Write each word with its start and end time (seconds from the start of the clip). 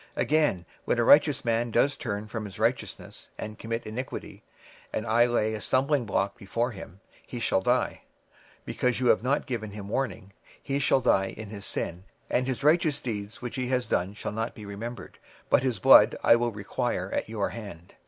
26:003:020 0.15 0.21
Again, 0.25 0.65
When 0.85 0.97
a 0.97 1.03
righteous 1.03 1.45
man 1.45 1.69
doth 1.69 1.99
turn 1.99 2.25
from 2.27 2.45
his 2.45 2.57
righteousness, 2.57 3.29
and 3.37 3.59
commit 3.59 3.85
iniquity, 3.85 4.41
and 4.91 5.05
I 5.05 5.25
lay 5.27 5.53
a 5.53 5.61
stumbling 5.61 6.07
block 6.07 6.35
before 6.39 6.71
him, 6.71 7.01
he 7.27 7.39
shall 7.39 7.61
die: 7.61 8.01
because 8.65 8.97
thou 8.97 9.09
hast 9.09 9.21
not 9.21 9.45
given 9.45 9.69
him 9.69 9.89
warning, 9.89 10.33
he 10.63 10.79
shall 10.79 11.01
die 11.01 11.35
in 11.37 11.49
his 11.51 11.67
sin, 11.67 12.05
and 12.31 12.47
his 12.47 12.63
righteousness 12.63 13.43
which 13.43 13.57
he 13.57 13.67
hath 13.67 13.87
done 13.89 14.15
shall 14.15 14.31
not 14.31 14.55
be 14.55 14.65
remembered; 14.65 15.19
but 15.51 15.61
his 15.61 15.77
blood 15.77 16.15
will 16.23 16.31
I 16.47 16.51
require 16.51 17.11
at 17.11 17.27
thine 17.27 17.49
hand. 17.51 17.93